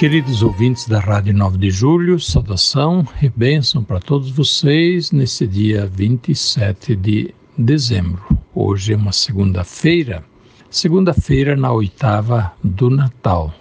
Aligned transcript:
Queridos 0.00 0.42
ouvintes 0.42 0.88
da 0.88 0.98
Rádio 0.98 1.34
9 1.34 1.58
de 1.58 1.70
Julho, 1.70 2.18
saudação 2.18 3.06
e 3.20 3.28
bênção 3.28 3.84
para 3.84 4.00
todos 4.00 4.30
vocês 4.30 5.12
nesse 5.12 5.46
dia 5.46 5.84
27 5.84 6.96
de 6.96 7.34
dezembro. 7.58 8.22
Hoje 8.54 8.94
é 8.94 8.96
uma 8.96 9.12
segunda-feira, 9.12 10.24
segunda-feira 10.70 11.54
na 11.54 11.70
oitava 11.70 12.50
do 12.64 12.88
Natal. 12.88 13.52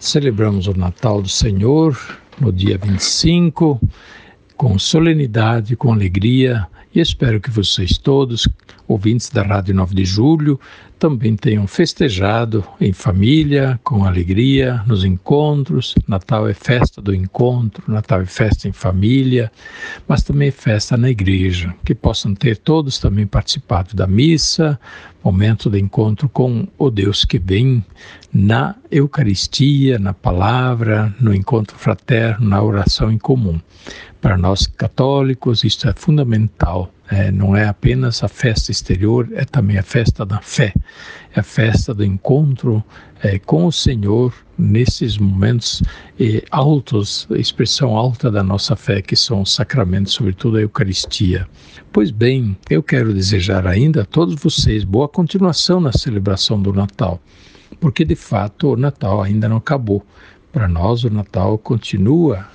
Celebramos 0.00 0.66
o 0.66 0.76
Natal 0.76 1.22
do 1.22 1.28
Senhor 1.28 1.96
no 2.40 2.52
dia 2.52 2.76
25, 2.76 3.80
com 4.56 4.76
solenidade, 4.76 5.76
com 5.76 5.92
alegria, 5.92 6.66
e 6.94 7.00
espero 7.00 7.40
que 7.40 7.50
vocês 7.50 7.96
todos, 7.96 8.48
ouvintes 8.88 9.30
da 9.30 9.42
Rádio 9.42 9.74
9 9.74 9.94
de 9.94 10.04
Julho, 10.04 10.58
também 10.98 11.34
tenham 11.34 11.66
festejado 11.66 12.62
em 12.78 12.92
família, 12.92 13.80
com 13.82 14.04
alegria, 14.04 14.82
nos 14.86 15.02
encontros. 15.02 15.94
Natal 16.06 16.46
é 16.46 16.52
festa 16.52 17.00
do 17.00 17.14
encontro, 17.14 17.82
Natal 17.90 18.20
é 18.20 18.26
festa 18.26 18.68
em 18.68 18.72
família, 18.72 19.50
mas 20.06 20.22
também 20.22 20.48
é 20.48 20.50
festa 20.50 20.96
na 20.98 21.08
igreja. 21.08 21.74
Que 21.86 21.94
possam 21.94 22.34
ter 22.34 22.58
todos 22.58 22.98
também 22.98 23.26
participado 23.26 23.96
da 23.96 24.06
missa, 24.06 24.78
momento 25.22 25.68
de 25.68 25.78
encontro 25.78 26.28
com 26.28 26.66
o 26.78 26.90
Deus 26.90 27.24
que 27.24 27.38
vem 27.38 27.84
na 28.32 28.74
Eucaristia, 28.90 29.98
na 29.98 30.14
palavra, 30.14 31.14
no 31.20 31.34
encontro 31.34 31.76
fraterno, 31.76 32.48
na 32.48 32.62
oração 32.62 33.10
em 33.10 33.18
comum. 33.18 33.60
Para 34.20 34.36
nós 34.36 34.66
católicos, 34.66 35.64
isso 35.64 35.88
é 35.88 35.92
fundamental 35.94 36.92
é, 37.10 37.32
não 37.32 37.56
é 37.56 37.66
apenas 37.66 38.22
a 38.22 38.28
festa 38.28 38.70
exterior, 38.70 39.28
é 39.32 39.44
também 39.44 39.76
a 39.78 39.82
festa 39.82 40.24
da 40.24 40.40
fé, 40.40 40.72
é 41.34 41.40
a 41.40 41.42
festa 41.42 41.92
do 41.92 42.04
encontro 42.04 42.82
é, 43.22 43.38
com 43.38 43.66
o 43.66 43.72
Senhor 43.72 44.32
nesses 44.56 45.18
momentos 45.18 45.82
é, 46.18 46.44
altos, 46.50 47.26
expressão 47.32 47.96
alta 47.96 48.30
da 48.30 48.44
nossa 48.44 48.76
fé, 48.76 49.02
que 49.02 49.16
são 49.16 49.42
os 49.42 49.52
sacramentos, 49.52 50.12
sobretudo 50.12 50.56
a 50.56 50.60
Eucaristia. 50.60 51.48
Pois 51.92 52.12
bem, 52.12 52.56
eu 52.68 52.82
quero 52.82 53.12
desejar 53.12 53.66
ainda 53.66 54.02
a 54.02 54.06
todos 54.06 54.36
vocês 54.36 54.84
boa 54.84 55.08
continuação 55.08 55.80
na 55.80 55.92
celebração 55.92 56.62
do 56.62 56.72
Natal, 56.72 57.20
porque 57.80 58.04
de 58.04 58.14
fato 58.14 58.74
o 58.74 58.76
Natal 58.76 59.20
ainda 59.20 59.48
não 59.48 59.56
acabou. 59.56 60.06
Para 60.52 60.68
nós, 60.68 61.04
o 61.04 61.10
Natal 61.10 61.58
continua 61.58 62.46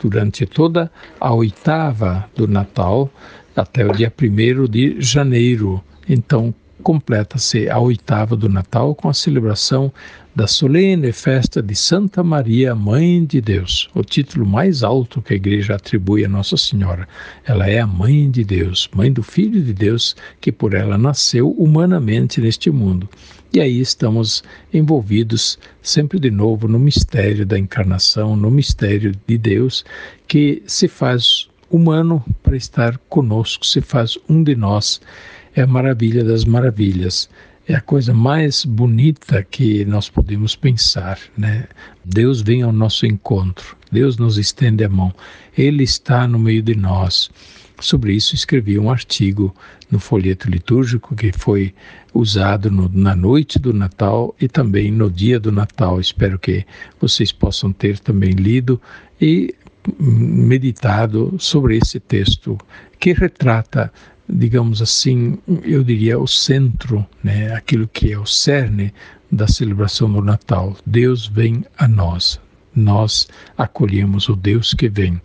durante 0.00 0.46
toda 0.46 0.90
a 1.20 1.32
oitava 1.34 2.28
do 2.34 2.46
Natal 2.46 3.10
até 3.54 3.84
o 3.84 3.92
dia 3.92 4.12
1 4.20 4.66
de 4.66 5.00
janeiro. 5.00 5.82
Então, 6.08 6.54
completa-se 6.82 7.68
a 7.68 7.78
oitava 7.78 8.36
do 8.36 8.48
Natal 8.48 8.94
com 8.94 9.08
a 9.08 9.14
celebração 9.14 9.92
da 10.38 10.46
solene 10.46 11.10
festa 11.10 11.60
de 11.60 11.74
Santa 11.74 12.22
Maria, 12.22 12.72
Mãe 12.72 13.24
de 13.24 13.40
Deus, 13.40 13.90
o 13.92 14.04
título 14.04 14.46
mais 14.46 14.84
alto 14.84 15.20
que 15.20 15.32
a 15.32 15.36
igreja 15.36 15.74
atribui 15.74 16.24
a 16.24 16.28
Nossa 16.28 16.56
Senhora. 16.56 17.08
Ela 17.44 17.68
é 17.68 17.80
a 17.80 17.86
Mãe 17.88 18.30
de 18.30 18.44
Deus, 18.44 18.88
Mãe 18.94 19.12
do 19.12 19.20
Filho 19.20 19.60
de 19.60 19.74
Deus, 19.74 20.14
que 20.40 20.52
por 20.52 20.74
ela 20.74 20.96
nasceu 20.96 21.50
humanamente 21.50 22.40
neste 22.40 22.70
mundo. 22.70 23.08
E 23.52 23.60
aí 23.60 23.80
estamos 23.80 24.44
envolvidos 24.72 25.58
sempre 25.82 26.20
de 26.20 26.30
novo 26.30 26.68
no 26.68 26.78
mistério 26.78 27.44
da 27.44 27.58
encarnação, 27.58 28.36
no 28.36 28.48
mistério 28.48 29.10
de 29.26 29.36
Deus, 29.36 29.84
que 30.28 30.62
se 30.68 30.86
faz 30.86 31.48
humano 31.68 32.24
para 32.44 32.56
estar 32.56 32.96
conosco, 33.08 33.66
se 33.66 33.80
faz 33.80 34.16
um 34.28 34.44
de 34.44 34.54
nós. 34.54 35.00
É 35.56 35.62
a 35.62 35.66
maravilha 35.66 36.22
das 36.22 36.44
maravilhas. 36.44 37.28
É 37.70 37.74
a 37.74 37.82
coisa 37.82 38.14
mais 38.14 38.64
bonita 38.64 39.44
que 39.44 39.84
nós 39.84 40.08
podemos 40.08 40.56
pensar, 40.56 41.18
né? 41.36 41.66
Deus 42.02 42.40
vem 42.40 42.62
ao 42.62 42.72
nosso 42.72 43.04
encontro, 43.04 43.76
Deus 43.92 44.16
nos 44.16 44.38
estende 44.38 44.84
a 44.84 44.88
mão, 44.88 45.12
Ele 45.54 45.84
está 45.84 46.26
no 46.26 46.38
meio 46.38 46.62
de 46.62 46.74
nós. 46.74 47.30
Sobre 47.78 48.14
isso 48.14 48.34
escrevi 48.34 48.78
um 48.78 48.90
artigo 48.90 49.54
no 49.90 50.00
folheto 50.00 50.48
litúrgico 50.48 51.14
que 51.14 51.30
foi 51.30 51.74
usado 52.14 52.70
no, 52.70 52.88
na 52.88 53.14
noite 53.14 53.58
do 53.58 53.74
Natal 53.74 54.34
e 54.40 54.48
também 54.48 54.90
no 54.90 55.10
dia 55.10 55.38
do 55.38 55.52
Natal. 55.52 56.00
Espero 56.00 56.38
que 56.38 56.64
vocês 56.98 57.30
possam 57.30 57.70
ter 57.70 57.98
também 57.98 58.30
lido 58.30 58.80
e 59.20 59.54
meditado 60.00 61.36
sobre 61.38 61.76
esse 61.76 62.00
texto 62.00 62.56
que 62.98 63.12
retrata, 63.12 63.92
digamos 64.28 64.82
assim, 64.82 65.38
eu 65.64 65.82
diria 65.82 66.18
o 66.18 66.26
centro, 66.26 67.06
né, 67.22 67.54
aquilo 67.54 67.88
que 67.88 68.12
é 68.12 68.18
o 68.18 68.26
cerne 68.26 68.92
da 69.30 69.48
celebração 69.48 70.10
do 70.12 70.22
Natal. 70.22 70.76
Deus 70.84 71.26
vem 71.26 71.64
a 71.78 71.88
nós. 71.88 72.40
Nós 72.74 73.28
acolhemos 73.56 74.28
o 74.28 74.36
Deus 74.36 74.74
que 74.74 74.88
vem. 74.88 75.20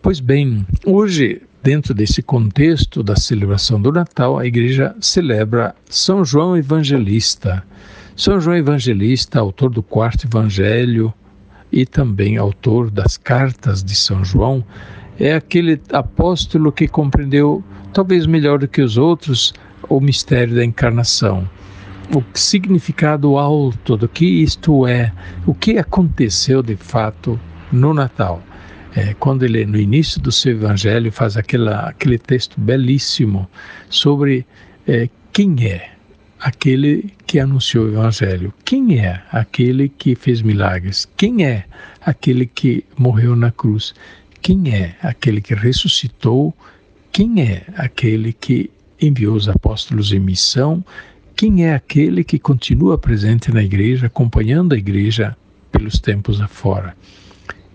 Pois 0.00 0.20
bem, 0.20 0.66
hoje, 0.84 1.42
dentro 1.62 1.92
desse 1.92 2.22
contexto 2.22 3.02
da 3.02 3.16
celebração 3.16 3.80
do 3.80 3.92
Natal, 3.92 4.38
a 4.38 4.46
igreja 4.46 4.94
celebra 5.00 5.74
São 5.88 6.24
João 6.24 6.56
Evangelista. 6.56 7.62
São 8.16 8.40
João 8.40 8.56
Evangelista, 8.56 9.38
autor 9.38 9.70
do 9.70 9.82
quarto 9.82 10.26
evangelho, 10.26 11.12
e 11.70 11.84
também 11.84 12.36
autor 12.36 12.90
das 12.90 13.16
cartas 13.16 13.84
de 13.84 13.94
São 13.94 14.24
João, 14.24 14.64
é 15.18 15.34
aquele 15.34 15.80
apóstolo 15.92 16.70
que 16.70 16.86
compreendeu, 16.86 17.62
talvez 17.92 18.26
melhor 18.26 18.58
do 18.58 18.68
que 18.68 18.80
os 18.80 18.96
outros, 18.96 19.52
o 19.88 20.00
mistério 20.00 20.54
da 20.54 20.64
encarnação. 20.64 21.48
O 22.14 22.22
significado 22.34 23.36
alto 23.36 23.96
do 23.96 24.08
que 24.08 24.24
isto 24.24 24.86
é, 24.86 25.12
o 25.46 25.54
que 25.54 25.78
aconteceu 25.78 26.62
de 26.62 26.76
fato 26.76 27.38
no 27.72 27.92
Natal. 27.92 28.42
É, 28.96 29.14
quando 29.14 29.44
ele, 29.44 29.66
no 29.66 29.78
início 29.78 30.20
do 30.20 30.32
seu 30.32 30.52
evangelho, 30.52 31.12
faz 31.12 31.36
aquela, 31.36 31.80
aquele 31.88 32.18
texto 32.18 32.58
belíssimo 32.58 33.48
sobre 33.90 34.46
é, 34.86 35.08
quem 35.32 35.66
é 35.66 35.90
aquele 36.40 37.12
que 37.26 37.38
anunciou 37.38 37.86
o 37.86 37.88
Evangelho? 37.88 38.52
Quem 38.64 38.98
é 38.98 39.22
aquele 39.30 39.88
que 39.88 40.14
fez 40.14 40.40
milagres? 40.42 41.06
Quem 41.16 41.44
é 41.44 41.64
aquele 42.00 42.46
que 42.46 42.84
morreu 42.96 43.34
na 43.36 43.50
cruz? 43.50 43.94
Quem 44.40 44.74
é 44.74 44.96
aquele 45.02 45.40
que 45.40 45.54
ressuscitou? 45.54 46.54
Quem 47.12 47.42
é 47.42 47.64
aquele 47.76 48.32
que 48.32 48.70
enviou 49.00 49.34
os 49.34 49.48
apóstolos 49.48 50.12
em 50.12 50.20
missão? 50.20 50.84
Quem 51.36 51.66
é 51.66 51.74
aquele 51.74 52.24
que 52.24 52.38
continua 52.38 52.98
presente 52.98 53.52
na 53.52 53.62
igreja, 53.62 54.06
acompanhando 54.06 54.74
a 54.74 54.78
igreja 54.78 55.36
pelos 55.70 55.98
tempos 55.98 56.40
afora? 56.40 56.96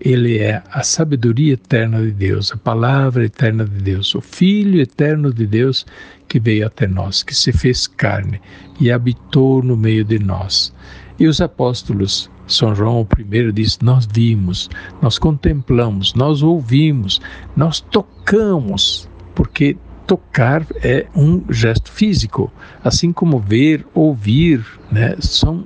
Ele 0.00 0.38
é 0.38 0.62
a 0.70 0.82
sabedoria 0.82 1.54
eterna 1.54 2.02
de 2.02 2.10
Deus, 2.10 2.52
a 2.52 2.56
palavra 2.56 3.24
eterna 3.24 3.64
de 3.64 3.80
Deus, 3.82 4.14
o 4.14 4.20
Filho 4.20 4.80
eterno 4.80 5.32
de 5.32 5.46
Deus 5.46 5.86
que 6.28 6.40
veio 6.40 6.66
até 6.66 6.86
nós, 6.86 7.22
que 7.22 7.34
se 7.34 7.52
fez 7.52 7.86
carne 7.86 8.40
e 8.80 8.90
habitou 8.90 9.62
no 9.62 9.76
meio 9.76 10.04
de 10.04 10.18
nós. 10.18 10.74
E 11.18 11.26
os 11.26 11.40
apóstolos, 11.40 12.28
São 12.46 12.74
João 12.74 13.06
I 13.18 13.52
diz: 13.52 13.78
Nós 13.80 14.06
vimos, 14.06 14.68
nós 15.00 15.18
contemplamos, 15.18 16.14
nós 16.14 16.42
ouvimos, 16.42 17.20
nós 17.56 17.80
tocamos, 17.80 19.08
porque 19.34 19.76
tocar 20.06 20.66
é 20.82 21.06
um 21.14 21.42
gesto 21.50 21.90
físico, 21.90 22.52
assim 22.82 23.12
como 23.12 23.38
ver, 23.38 23.86
ouvir, 23.94 24.64
né, 24.90 25.16
são 25.20 25.64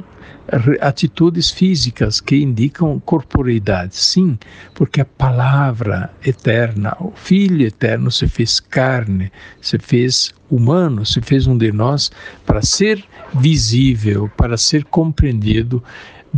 atitudes 0.81 1.51
físicas 1.51 2.21
que 2.21 2.37
indicam 2.37 2.99
corporeidade. 3.01 3.97
Sim, 3.97 4.39
porque 4.75 5.01
a 5.01 5.05
palavra 5.05 6.11
eterna, 6.25 6.97
o 7.01 7.13
Filho 7.15 7.67
eterno 7.67 8.11
se 8.11 8.27
fez 8.27 8.59
carne, 8.59 9.31
se 9.61 9.79
fez 9.79 10.33
humano, 10.51 11.05
se 11.05 11.21
fez 11.21 11.47
um 11.47 11.57
de 11.57 11.71
nós 11.71 12.11
para 12.47 12.63
ser 12.63 13.05
visível, 13.35 14.31
para 14.37 14.57
ser 14.57 14.85
compreendido. 14.85 15.83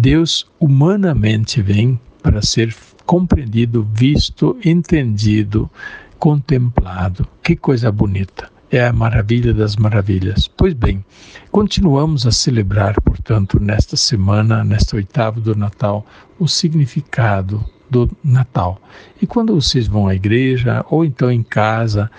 Deus 0.01 0.51
humanamente 0.59 1.61
vem 1.61 2.01
para 2.23 2.41
ser 2.41 2.75
compreendido, 3.05 3.87
visto, 3.93 4.57
entendido, 4.65 5.71
contemplado. 6.19 7.29
Que 7.43 7.55
coisa 7.55 7.93
bonita! 7.93 8.51
é 8.73 8.87
a 8.87 8.93
maravilha 8.95 9.53
das 9.53 9.77
maravilhas. 9.77 10.49
Pois 10.49 10.73
bem, 10.73 11.05
continuamos 11.51 12.25
a 12.25 12.31
celebrar, 12.31 12.99
portanto, 13.03 13.61
nesta 13.61 13.97
semana, 13.97 14.65
nesta 14.65 14.97
oitava 14.97 15.41
do 15.41 15.55
Natal, 15.57 16.07
o 16.39 16.47
significado 16.47 17.63
do 17.91 18.09
Natal. 18.25 18.81
E 19.21 19.27
quando 19.27 19.55
vocês 19.55 19.87
vão 19.87 20.07
à 20.07 20.15
igreja 20.15 20.87
ou 20.89 21.05
então 21.05 21.31
em 21.31 21.43
casa, 21.43 22.11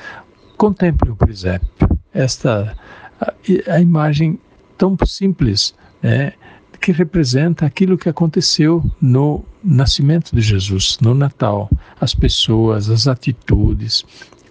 contemplem 0.56 1.14
o 1.14 1.16
presépio. 1.16 1.90
Esta 2.14 2.76
a, 3.20 3.34
a 3.74 3.80
imagem 3.80 4.38
tão 4.78 4.98
simples, 5.06 5.74
né, 6.04 6.34
que 6.82 6.92
representa 6.92 7.66
aquilo 7.66 7.98
que 7.98 8.10
aconteceu 8.10 8.84
no 9.00 9.46
nascimento 9.64 10.36
de 10.36 10.42
Jesus, 10.42 10.98
no 11.00 11.14
Natal, 11.14 11.70
as 12.00 12.16
pessoas, 12.16 12.90
as 12.90 13.08
atitudes. 13.08 14.04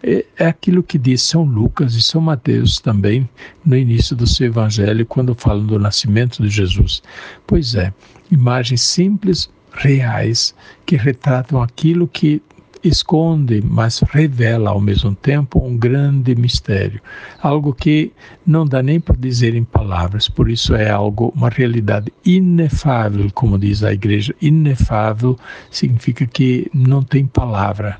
É, 0.02 0.24
é 0.38 0.46
aquilo 0.46 0.82
que 0.82 0.96
diz 0.96 1.22
São 1.22 1.42
Lucas 1.42 1.94
e 1.94 2.00
São 2.00 2.20
Mateus 2.20 2.78
também 2.78 3.28
no 3.66 3.76
início 3.76 4.14
do 4.14 4.26
seu 4.26 4.46
evangelho, 4.46 5.04
quando 5.04 5.34
falam 5.34 5.66
do 5.66 5.78
nascimento 5.78 6.40
de 6.40 6.48
Jesus. 6.48 7.02
Pois 7.46 7.74
é, 7.74 7.92
imagens 8.30 8.80
simples, 8.80 9.50
reais, 9.72 10.54
que 10.86 10.96
retratam 10.96 11.60
aquilo 11.60 12.06
que 12.06 12.40
esconde, 12.82 13.62
mas 13.64 14.00
revela 14.00 14.70
ao 14.70 14.80
mesmo 14.80 15.14
tempo 15.14 15.64
um 15.64 15.76
grande 15.76 16.34
mistério, 16.34 17.00
algo 17.42 17.74
que 17.74 18.12
não 18.46 18.64
dá 18.64 18.82
nem 18.82 18.98
para 19.00 19.16
dizer 19.16 19.54
em 19.54 19.64
palavras, 19.64 20.28
por 20.28 20.50
isso 20.50 20.74
é 20.74 20.90
algo, 20.90 21.32
uma 21.34 21.48
realidade 21.48 22.12
inefável, 22.24 23.30
como 23.34 23.58
diz 23.58 23.82
a 23.82 23.92
igreja. 23.92 24.34
Inefável 24.40 25.38
significa 25.70 26.26
que 26.26 26.70
não 26.72 27.02
tem 27.02 27.26
palavra, 27.26 27.98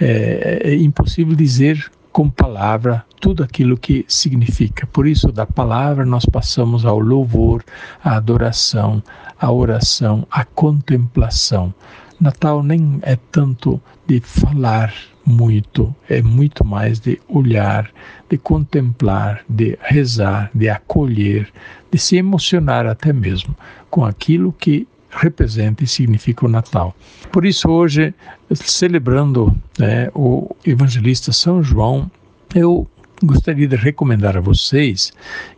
é, 0.00 0.60
é 0.64 0.74
impossível 0.74 1.34
dizer 1.34 1.90
com 2.12 2.28
palavra 2.28 3.04
tudo 3.20 3.42
aquilo 3.42 3.76
que 3.76 4.04
significa. 4.06 4.86
Por 4.86 5.06
isso, 5.06 5.32
da 5.32 5.46
palavra 5.46 6.04
nós 6.04 6.26
passamos 6.26 6.84
ao 6.84 6.98
louvor, 6.98 7.64
à 8.04 8.16
adoração, 8.16 9.02
à 9.40 9.50
oração, 9.50 10.26
à 10.30 10.44
contemplação. 10.44 11.74
Natal 12.22 12.62
nem 12.62 13.00
é 13.02 13.16
tanto 13.32 13.80
de 14.06 14.20
falar 14.20 14.94
muito, 15.26 15.94
é 16.08 16.22
muito 16.22 16.64
mais 16.64 17.00
de 17.00 17.20
olhar, 17.28 17.90
de 18.30 18.38
contemplar, 18.38 19.44
de 19.48 19.76
rezar, 19.82 20.48
de 20.54 20.68
acolher, 20.68 21.52
de 21.90 21.98
se 21.98 22.16
emocionar 22.16 22.86
até 22.86 23.12
mesmo 23.12 23.56
com 23.90 24.04
aquilo 24.04 24.52
que 24.52 24.86
representa 25.10 25.82
e 25.82 25.86
significa 25.86 26.46
o 26.46 26.48
Natal. 26.48 26.94
Por 27.30 27.44
isso, 27.44 27.68
hoje, 27.68 28.14
celebrando 28.54 29.54
né, 29.78 30.08
o 30.14 30.54
evangelista 30.64 31.32
São 31.32 31.60
João, 31.60 32.10
eu 32.54 32.88
gostaria 33.22 33.66
de 33.66 33.76
recomendar 33.76 34.36
a 34.36 34.40
vocês 34.40 35.12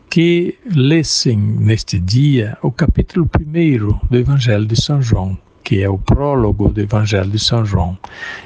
que 0.09 0.57
lessem 0.75 1.37
neste 1.37 1.99
dia 1.99 2.57
o 2.63 2.71
capítulo 2.71 3.29
1 3.39 4.09
do 4.09 4.17
Evangelho 4.17 4.67
de 4.67 4.81
São 4.81 5.03
João, 5.03 5.37
que 5.65 5.83
é 5.83 5.89
o 5.89 5.97
prólogo 5.97 6.69
do 6.69 6.81
Evangelho 6.81 7.31
de 7.31 7.39
São 7.39 7.65
João, 7.65 7.99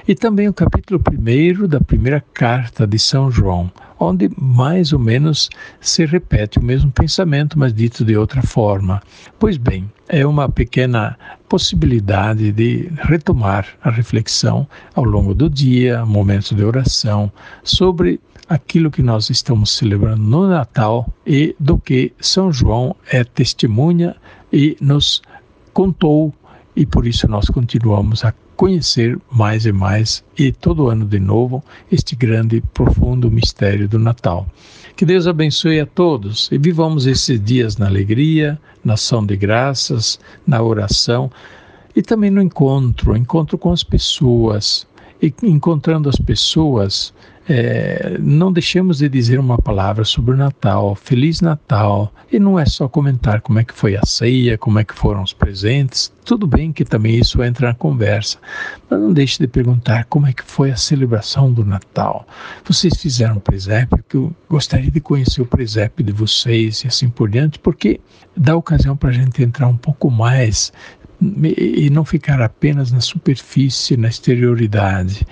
e 0.06 0.14
também 0.14 0.48
o 0.48 0.54
capítulo 0.54 1.02
1 1.12 1.66
da 1.66 1.80
primeira 1.80 2.24
carta 2.32 2.86
de 2.86 2.98
São 2.98 3.28
João, 3.28 3.70
onde 3.98 4.30
mais 4.40 4.92
ou 4.92 5.00
menos 5.00 5.50
se 5.80 6.06
repete 6.06 6.60
o 6.60 6.62
mesmo 6.62 6.92
pensamento, 6.92 7.58
mas 7.58 7.74
dito 7.74 8.04
de 8.04 8.16
outra 8.16 8.40
forma. 8.40 9.02
Pois 9.36 9.56
bem, 9.56 9.90
é 10.08 10.24
uma 10.24 10.48
pequena 10.48 11.18
possibilidade 11.48 12.52
de 12.52 12.88
retomar 13.02 13.66
a 13.82 13.90
reflexão 13.90 14.66
ao 14.94 15.02
longo 15.02 15.34
do 15.34 15.50
dia, 15.50 16.06
momentos 16.06 16.52
de 16.52 16.62
oração, 16.62 17.32
sobre 17.64 18.20
aquilo 18.48 18.90
que 18.90 19.02
nós 19.02 19.28
estamos 19.28 19.72
celebrando 19.72 20.22
no 20.22 20.46
Natal 20.46 21.12
e 21.26 21.54
do 21.58 21.78
que 21.78 22.12
São 22.20 22.52
João 22.52 22.94
é 23.10 23.24
testemunha 23.24 24.14
e 24.52 24.76
nos 24.80 25.20
contou 25.74 26.34
e 26.78 26.86
por 26.86 27.08
isso 27.08 27.26
nós 27.26 27.50
continuamos 27.50 28.25
a 28.25 28.32
conhecer 28.54 29.19
mais 29.32 29.66
e 29.66 29.72
mais 29.72 30.22
e 30.38 30.52
todo 30.52 30.88
ano 30.88 31.04
de 31.04 31.19
novo 31.19 31.60
este 31.90 32.14
grande, 32.14 32.62
profundo 32.72 33.28
mistério 33.28 33.88
do 33.88 33.98
Natal. 33.98 34.46
Que 34.94 35.04
Deus 35.04 35.26
abençoe 35.26 35.80
a 35.80 35.86
todos 35.86 36.48
e 36.52 36.56
vivamos 36.56 37.04
esses 37.08 37.42
dias 37.42 37.76
na 37.78 37.86
alegria, 37.88 38.56
na 38.84 38.94
ação 38.94 39.26
de 39.26 39.36
graças, 39.36 40.20
na 40.46 40.62
oração 40.62 41.28
e 41.96 42.00
também 42.00 42.30
no 42.30 42.40
encontro, 42.40 43.16
encontro 43.16 43.58
com 43.58 43.72
as 43.72 43.82
pessoas. 43.82 44.86
E 45.20 45.34
encontrando 45.42 46.08
as 46.08 46.14
pessoas, 46.14 47.12
é, 47.48 48.18
não 48.20 48.52
deixemos 48.52 48.98
de 48.98 49.08
dizer 49.08 49.40
uma 49.40 49.56
palavra 49.56 50.04
sobre 50.04 50.34
o 50.34 50.36
Natal, 50.36 50.94
Feliz 50.94 51.40
Natal. 51.40 52.12
E 52.30 52.38
não 52.38 52.58
é 52.58 52.66
só 52.66 52.86
comentar 52.86 53.40
como 53.40 53.58
é 53.58 53.64
que 53.64 53.72
foi 53.72 53.96
a 53.96 54.04
ceia, 54.04 54.58
como 54.58 54.78
é 54.78 54.84
que 54.84 54.94
foram 54.94 55.22
os 55.22 55.32
presentes. 55.32 56.12
Tudo 56.26 56.46
bem 56.46 56.70
que 56.70 56.84
também 56.84 57.16
isso 57.16 57.42
entra 57.42 57.68
na 57.68 57.74
conversa, 57.74 58.36
mas 58.90 59.00
não 59.00 59.10
deixe 59.10 59.38
de 59.38 59.46
perguntar 59.46 60.04
como 60.04 60.26
é 60.26 60.32
que 60.34 60.42
foi 60.44 60.70
a 60.70 60.76
celebração 60.76 61.50
do 61.50 61.64
Natal. 61.64 62.26
Vocês 62.66 62.92
fizeram 63.00 63.36
um 63.36 63.40
presépio, 63.40 64.04
que 64.06 64.16
eu 64.16 64.36
gostaria 64.46 64.90
de 64.90 65.00
conhecer 65.00 65.40
o 65.40 65.46
presépio 65.46 66.04
de 66.04 66.12
vocês 66.12 66.84
e 66.84 66.88
assim 66.88 67.08
por 67.08 67.30
diante, 67.30 67.58
porque 67.58 67.98
dá 68.36 68.54
ocasião 68.54 68.94
para 68.94 69.08
a 69.08 69.12
gente 69.12 69.42
entrar 69.42 69.68
um 69.68 69.76
pouco 69.76 70.10
mais 70.10 70.70
e 71.42 71.88
não 71.90 72.04
ficar 72.04 72.42
apenas 72.42 72.92
na 72.92 73.00
superfície, 73.00 73.96
na 73.96 74.08
exterioridade. 74.08 75.26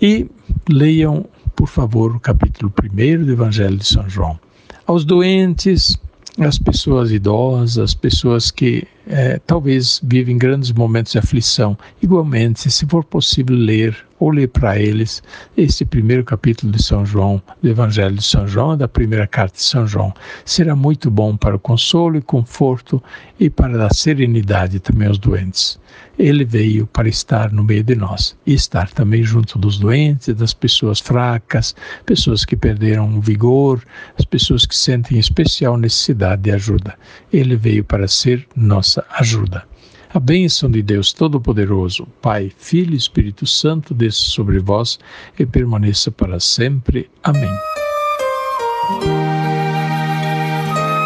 E 0.00 0.28
leiam, 0.68 1.24
por 1.54 1.68
favor, 1.68 2.14
o 2.14 2.20
capítulo 2.20 2.72
1 2.82 3.24
do 3.24 3.32
Evangelho 3.32 3.76
de 3.76 3.86
São 3.86 4.08
João. 4.08 4.38
Aos 4.86 5.04
doentes, 5.04 5.98
às 6.38 6.58
pessoas 6.58 7.10
idosas, 7.10 7.78
às 7.78 7.94
pessoas 7.94 8.50
que 8.50 8.86
é, 9.10 9.40
talvez 9.44 10.00
vivem 10.04 10.38
grandes 10.38 10.70
momentos 10.70 11.12
de 11.12 11.18
aflição, 11.18 11.76
igualmente, 12.00 12.70
se 12.70 12.86
for 12.86 13.02
possível 13.04 13.56
ler 13.56 14.06
ou 14.20 14.30
ler 14.30 14.48
para 14.48 14.78
eles 14.78 15.22
este 15.56 15.84
primeiro 15.84 16.22
capítulo 16.22 16.70
de 16.70 16.82
São 16.82 17.04
João, 17.04 17.42
do 17.60 17.68
Evangelho 17.68 18.16
de 18.16 18.22
São 18.22 18.46
João, 18.46 18.76
da 18.76 18.86
primeira 18.86 19.26
carta 19.26 19.56
de 19.56 19.62
São 19.62 19.86
João. 19.86 20.12
Será 20.44 20.76
muito 20.76 21.10
bom 21.10 21.36
para 21.36 21.56
o 21.56 21.58
consolo 21.58 22.18
e 22.18 22.22
conforto 22.22 23.02
e 23.38 23.48
para 23.48 23.78
dar 23.78 23.94
serenidade 23.94 24.78
também 24.78 25.08
aos 25.08 25.18
doentes. 25.18 25.80
Ele 26.18 26.44
veio 26.44 26.86
para 26.86 27.08
estar 27.08 27.50
no 27.50 27.64
meio 27.64 27.82
de 27.82 27.94
nós 27.94 28.36
e 28.46 28.52
estar 28.52 28.90
também 28.90 29.24
junto 29.24 29.58
dos 29.58 29.78
doentes, 29.78 30.34
das 30.34 30.52
pessoas 30.52 31.00
fracas, 31.00 31.74
pessoas 32.04 32.44
que 32.44 32.54
perderam 32.54 33.16
o 33.16 33.20
vigor, 33.22 33.82
as 34.18 34.24
pessoas 34.26 34.66
que 34.66 34.76
sentem 34.76 35.18
especial 35.18 35.78
necessidade 35.78 36.42
de 36.42 36.50
ajuda. 36.50 36.94
Ele 37.32 37.56
veio 37.56 37.82
para 37.82 38.06
ser 38.06 38.46
nossa 38.54 38.99
ajuda. 39.10 39.64
A 40.12 40.18
bênção 40.18 40.68
de 40.68 40.82
Deus 40.82 41.12
Todo-Poderoso, 41.12 42.04
Pai, 42.20 42.50
Filho 42.58 42.94
e 42.94 42.96
Espírito 42.96 43.46
Santo, 43.46 43.94
desça 43.94 44.22
sobre 44.22 44.58
vós 44.58 44.98
e 45.38 45.46
permaneça 45.46 46.10
para 46.10 46.40
sempre. 46.40 47.08
Amém. 47.22 47.48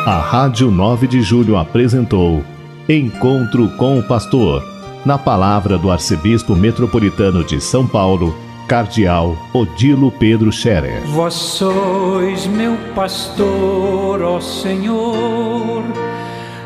A 0.06 0.20
Rádio 0.20 0.70
9 0.70 1.06
de 1.06 1.20
Julho 1.20 1.58
apresentou 1.58 2.42
Encontro 2.88 3.68
com 3.76 3.98
o 3.98 4.02
Pastor, 4.02 4.64
na 5.04 5.18
palavra 5.18 5.76
do 5.76 5.90
Arcebispo 5.90 6.56
Metropolitano 6.56 7.44
de 7.44 7.60
São 7.60 7.86
Paulo, 7.86 8.34
Cardeal 8.66 9.36
Odilo 9.52 10.10
Pedro 10.12 10.50
Scherer. 10.50 11.02
Vós 11.08 11.34
sois 11.34 12.46
meu 12.46 12.74
pastor, 12.94 14.22
ó 14.22 14.40
Senhor 14.40 15.84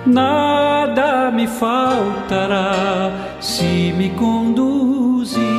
nada 0.07 1.31
me 1.31 1.47
faltará 1.47 3.11
se 3.40 3.93
me 3.97 4.11
conduzir. 4.11 5.58